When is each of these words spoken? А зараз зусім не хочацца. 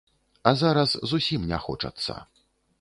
А 0.43 0.53
зараз 0.61 0.95
зусім 1.13 1.47
не 1.53 1.61
хочацца. 1.69 2.13